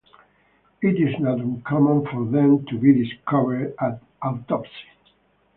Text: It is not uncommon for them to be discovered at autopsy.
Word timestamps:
It 0.81 0.99
is 0.99 1.19
not 1.19 1.37
uncommon 1.39 2.07
for 2.07 2.25
them 2.25 2.65
to 2.65 2.77
be 2.79 3.03
discovered 3.05 3.75
at 3.79 4.01
autopsy. 4.23 4.87